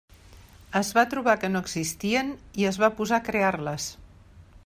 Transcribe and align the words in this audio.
Es 0.79 0.87
va 0.97 1.03
trobar 1.11 1.35
que 1.43 1.51
no 1.55 1.61
existien 1.65 2.33
i 2.63 2.67
es 2.71 2.81
va 2.85 2.91
posar 3.01 3.19
a 3.21 3.27
crear-les. 3.31 3.89